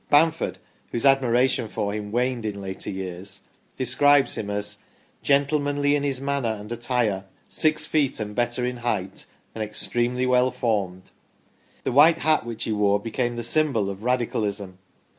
[0.09, 0.57] Bamford,
[0.91, 3.41] whose admira tion for him waned in later years,
[3.77, 4.79] describes him as"
[5.21, 10.49] gentlemanly in his manner and attire, six feet and better in height, and extremely well
[10.49, 11.11] formed".
[11.83, 14.79] The white hat which he wore became the symbol of Radical ism.